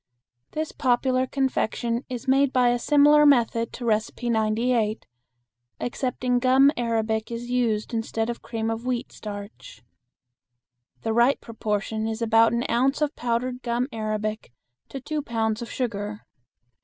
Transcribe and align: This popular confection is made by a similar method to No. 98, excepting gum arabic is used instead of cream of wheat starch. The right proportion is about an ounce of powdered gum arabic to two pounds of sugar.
This 0.53 0.71
popular 0.71 1.27
confection 1.27 2.05
is 2.09 2.27
made 2.27 2.51
by 2.51 2.69
a 2.69 2.79
similar 2.79 3.23
method 3.23 3.71
to 3.73 3.83
No. 3.85 4.31
98, 4.49 5.05
excepting 5.79 6.39
gum 6.39 6.71
arabic 6.75 7.29
is 7.31 7.51
used 7.51 7.93
instead 7.93 8.27
of 8.27 8.41
cream 8.41 8.71
of 8.71 8.83
wheat 8.83 9.11
starch. 9.11 9.83
The 11.03 11.13
right 11.13 11.39
proportion 11.39 12.07
is 12.07 12.19
about 12.19 12.51
an 12.51 12.63
ounce 12.67 12.99
of 12.99 13.15
powdered 13.15 13.61
gum 13.61 13.87
arabic 13.91 14.51
to 14.89 14.99
two 14.99 15.21
pounds 15.21 15.61
of 15.61 15.69
sugar. 15.69 16.25